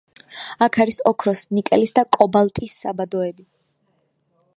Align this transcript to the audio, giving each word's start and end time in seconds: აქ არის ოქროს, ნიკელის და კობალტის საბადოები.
აქ 0.65 0.77
არის 0.85 0.95
ოქროს, 1.09 1.41
ნიკელის 1.57 1.93
და 1.99 2.05
კობალტის 2.17 2.79
საბადოები. 2.85 3.47